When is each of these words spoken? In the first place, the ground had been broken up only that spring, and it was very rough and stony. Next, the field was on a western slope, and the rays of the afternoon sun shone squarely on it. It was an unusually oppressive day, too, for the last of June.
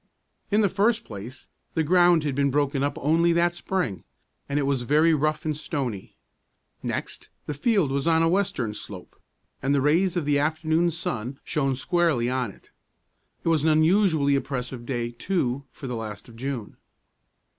In 0.49 0.61
the 0.61 0.67
first 0.67 1.03
place, 1.03 1.47
the 1.75 1.83
ground 1.83 2.23
had 2.23 2.33
been 2.33 2.49
broken 2.49 2.81
up 2.83 2.97
only 2.99 3.33
that 3.33 3.53
spring, 3.53 4.03
and 4.49 4.57
it 4.57 4.63
was 4.63 4.81
very 4.81 5.13
rough 5.13 5.45
and 5.45 5.55
stony. 5.55 6.15
Next, 6.81 7.29
the 7.45 7.53
field 7.53 7.91
was 7.91 8.07
on 8.07 8.23
a 8.23 8.27
western 8.27 8.73
slope, 8.73 9.15
and 9.61 9.75
the 9.75 9.79
rays 9.79 10.17
of 10.17 10.25
the 10.25 10.39
afternoon 10.39 10.89
sun 10.89 11.39
shone 11.43 11.75
squarely 11.75 12.31
on 12.31 12.49
it. 12.49 12.71
It 13.43 13.49
was 13.49 13.61
an 13.63 13.69
unusually 13.69 14.33
oppressive 14.35 14.87
day, 14.87 15.11
too, 15.11 15.65
for 15.71 15.85
the 15.85 15.95
last 15.95 16.27
of 16.27 16.35
June. 16.35 16.77